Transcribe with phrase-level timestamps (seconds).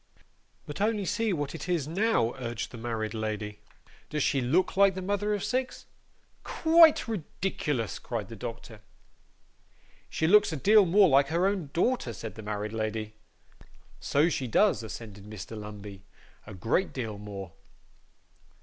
[0.65, 3.59] 'But only see what it is now,' urged the married lady.
[4.09, 5.85] 'Does SHE look like the mother of six?'
[6.43, 8.81] 'Quite ridiculous,' cried the doctor.
[10.09, 13.13] 'She looks a deal more like her own daughter,' said the married lady.
[13.99, 15.55] 'So she does,' assented Mr.
[15.55, 16.01] Lumbey.
[16.47, 17.51] 'A great deal more.